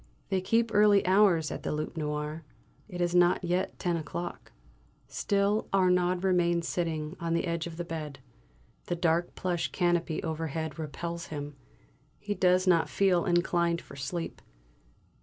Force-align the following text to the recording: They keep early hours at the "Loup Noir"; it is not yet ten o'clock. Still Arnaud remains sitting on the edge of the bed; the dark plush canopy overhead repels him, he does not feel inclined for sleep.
They 0.29 0.41
keep 0.41 0.73
early 0.73 1.05
hours 1.05 1.51
at 1.51 1.61
the 1.61 1.71
"Loup 1.71 1.95
Noir"; 1.95 2.43
it 2.89 3.01
is 3.01 3.13
not 3.13 3.43
yet 3.43 3.77
ten 3.77 3.97
o'clock. 3.97 4.51
Still 5.07 5.67
Arnaud 5.71 6.21
remains 6.23 6.67
sitting 6.67 7.15
on 7.19 7.35
the 7.35 7.45
edge 7.45 7.67
of 7.67 7.77
the 7.77 7.85
bed; 7.85 8.17
the 8.87 8.95
dark 8.95 9.35
plush 9.35 9.71
canopy 9.71 10.23
overhead 10.23 10.79
repels 10.79 11.27
him, 11.27 11.55
he 12.17 12.33
does 12.33 12.65
not 12.65 12.89
feel 12.89 13.25
inclined 13.25 13.79
for 13.79 13.95
sleep. 13.95 14.41